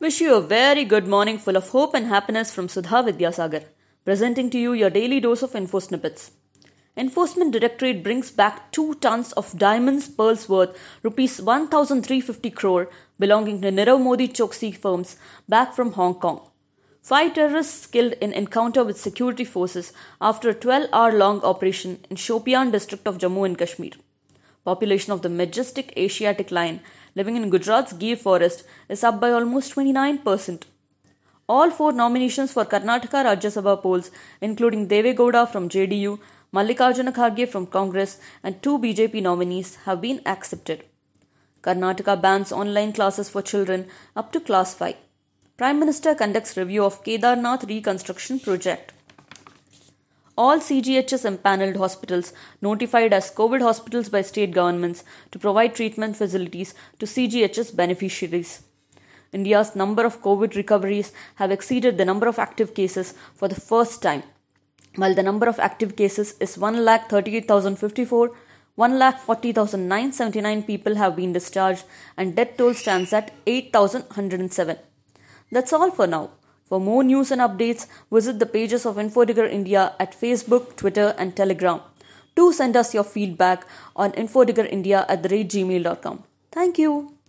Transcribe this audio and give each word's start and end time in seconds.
Wish 0.00 0.22
you 0.22 0.34
a 0.34 0.40
very 0.40 0.86
good 0.86 1.06
morning 1.06 1.36
full 1.36 1.58
of 1.58 1.68
hope 1.68 1.92
and 1.92 2.06
happiness 2.06 2.50
from 2.50 2.70
Sudha 2.70 3.02
Vidyasagar, 3.06 3.64
presenting 4.06 4.48
to 4.48 4.58
you 4.58 4.72
your 4.72 4.88
daily 4.88 5.20
dose 5.20 5.42
of 5.42 5.54
info 5.54 5.78
snippets. 5.78 6.30
Enforcement 6.96 7.52
Directorate 7.52 8.02
brings 8.02 8.30
back 8.30 8.72
2 8.72 8.94
tons 8.94 9.32
of 9.32 9.58
diamonds 9.58 10.08
pearls 10.08 10.48
worth 10.48 10.74
rupees 11.02 11.42
1350 11.42 12.50
crore 12.52 12.88
belonging 13.18 13.60
to 13.60 13.70
Nirav 13.70 14.02
Modi 14.02 14.26
Choksi 14.28 14.74
firms 14.74 15.18
back 15.46 15.74
from 15.74 15.92
Hong 15.92 16.14
Kong. 16.14 16.40
Five 17.02 17.34
terrorists 17.34 17.86
killed 17.86 18.14
in 18.22 18.32
encounter 18.32 18.82
with 18.82 18.98
security 18.98 19.44
forces 19.44 19.92
after 20.18 20.48
a 20.48 20.54
12 20.54 20.88
hour 20.94 21.12
long 21.12 21.42
operation 21.42 21.98
in 22.08 22.16
Shopian 22.16 22.72
district 22.72 23.06
of 23.06 23.18
Jammu 23.18 23.44
and 23.44 23.58
Kashmir. 23.58 23.90
Population 24.64 25.12
of 25.12 25.22
the 25.22 25.28
majestic 25.28 25.92
Asiatic 25.96 26.50
lion 26.50 26.80
living 27.14 27.36
in 27.36 27.50
Gujarat's 27.50 27.92
Gir 27.94 28.16
forest 28.16 28.64
is 28.88 29.02
up 29.02 29.20
by 29.20 29.30
almost 29.30 29.74
29%. 29.74 30.62
All 31.48 31.70
four 31.70 31.92
nominations 31.92 32.52
for 32.52 32.64
Karnataka 32.64 33.24
Rajya 33.24 33.50
Sabha 33.54 33.80
polls, 33.82 34.10
including 34.40 34.86
Deve 34.86 35.16
Gowda 35.16 35.50
from 35.50 35.68
JDU, 35.68 36.18
Mallikarjuna 36.54 37.12
Kharge 37.12 37.48
from 37.48 37.66
Congress, 37.66 38.18
and 38.42 38.62
two 38.62 38.78
BJP 38.78 39.22
nominees, 39.22 39.76
have 39.86 40.00
been 40.00 40.20
accepted. 40.26 40.84
Karnataka 41.62 42.20
bans 42.20 42.52
online 42.52 42.92
classes 42.92 43.28
for 43.28 43.42
children 43.42 43.86
up 44.14 44.30
to 44.32 44.40
class 44.40 44.74
5. 44.74 44.94
Prime 45.56 45.78
Minister 45.80 46.14
conducts 46.14 46.56
review 46.56 46.84
of 46.84 47.02
Kedarnath 47.02 47.68
reconstruction 47.68 48.40
project. 48.40 48.92
All 50.42 50.58
CGHS 50.58 51.24
empaneled 51.30 51.76
hospitals 51.76 52.32
notified 52.62 53.12
as 53.12 53.30
COVID 53.30 53.60
hospitals 53.60 54.08
by 54.08 54.22
state 54.22 54.52
governments 54.52 55.04
to 55.32 55.38
provide 55.38 55.74
treatment 55.74 56.16
facilities 56.16 56.72
to 56.98 57.04
CGHS 57.04 57.76
beneficiaries. 57.76 58.62
India's 59.34 59.76
number 59.76 60.06
of 60.06 60.22
COVID 60.22 60.54
recoveries 60.54 61.12
have 61.34 61.50
exceeded 61.50 61.98
the 61.98 62.06
number 62.06 62.26
of 62.26 62.38
active 62.38 62.72
cases 62.72 63.12
for 63.34 63.48
the 63.48 63.60
first 63.60 64.00
time. 64.00 64.22
While 64.96 65.14
the 65.14 65.22
number 65.22 65.46
of 65.46 65.60
active 65.60 65.94
cases 65.94 66.32
is 66.40 66.56
1,38,054, 66.56 68.30
1,40,979 68.78 70.66
people 70.66 70.94
have 70.94 71.16
been 71.16 71.34
discharged 71.34 71.84
and 72.16 72.34
death 72.34 72.56
toll 72.56 72.72
stands 72.72 73.12
at 73.12 73.30
8,107. 73.46 74.78
That's 75.52 75.74
all 75.74 75.90
for 75.90 76.06
now. 76.06 76.30
For 76.70 76.78
more 76.80 77.02
news 77.02 77.32
and 77.32 77.42
updates, 77.42 77.88
visit 78.12 78.38
the 78.38 78.46
pages 78.46 78.86
of 78.86 78.94
InfoDigger 78.94 79.50
India 79.50 79.92
at 79.98 80.18
Facebook, 80.18 80.76
Twitter, 80.76 81.14
and 81.18 81.34
Telegram. 81.36 81.80
Do 82.36 82.52
send 82.52 82.76
us 82.76 82.94
your 82.94 83.02
feedback 83.02 83.66
on 83.96 84.12
infodiggerindia 84.12 85.04
at 85.08 85.24
the 85.24 85.28
rate 85.28 85.50
gmail.com. 85.50 86.22
Thank 86.52 86.78
you. 86.78 87.19